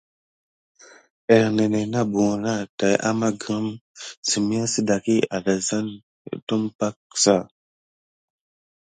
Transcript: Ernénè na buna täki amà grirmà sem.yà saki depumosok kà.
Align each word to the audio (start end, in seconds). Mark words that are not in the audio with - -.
Ernénè 1.37 1.81
na 1.93 2.01
buna 2.11 2.53
täki 2.79 3.01
amà 3.09 3.29
grirmà 3.43 3.77
sem.yà 4.29 4.63
saki 4.73 5.15
depumosok 6.25 6.95
kà. 7.21 7.37